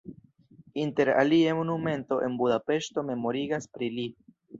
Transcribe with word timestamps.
Inter 0.83 1.11
alie 1.23 1.51
monumento 1.59 2.17
en 2.29 2.37
Budapeŝto 2.39 3.05
memorigas 3.11 3.69
pri 3.77 3.91
li. 3.99 4.07